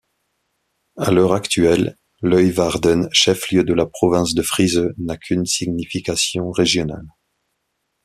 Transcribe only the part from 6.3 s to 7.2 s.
régionale.